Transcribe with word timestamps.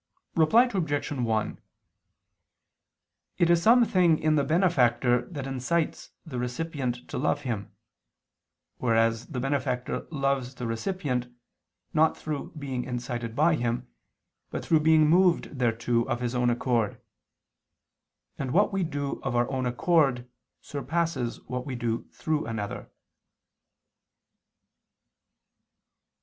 Reply 0.35 0.63
Obj. 0.63 1.11
1: 1.11 1.59
It 3.37 3.49
is 3.51 3.61
some 3.61 3.85
thing 3.85 4.17
in 4.17 4.33
the 4.33 4.43
benefactor 4.43 5.27
that 5.29 5.45
incites 5.45 6.09
the 6.25 6.39
recipient 6.39 7.07
to 7.09 7.19
love 7.19 7.41
him: 7.41 7.71
whereas 8.79 9.27
the 9.27 9.39
benefactor 9.39 10.07
loves 10.09 10.55
the 10.55 10.65
recipient, 10.65 11.31
not 11.93 12.17
through 12.17 12.51
being 12.57 12.83
incited 12.83 13.35
by 13.35 13.53
him, 13.53 13.89
but 14.49 14.65
through 14.65 14.79
being 14.79 15.07
moved 15.07 15.59
thereto 15.59 16.01
of 16.09 16.19
his 16.19 16.33
own 16.33 16.49
accord: 16.49 16.99
and 18.39 18.49
what 18.53 18.73
we 18.73 18.81
do 18.83 19.21
of 19.21 19.35
our 19.35 19.47
own 19.51 19.67
accord 19.67 20.27
surpasses 20.61 21.39
what 21.41 21.67
we 21.67 21.75
do 21.75 22.07
through 22.09 22.47
another. 22.47 22.89